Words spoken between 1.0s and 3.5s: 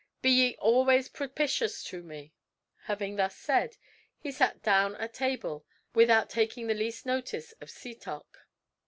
propitious to me." Having thus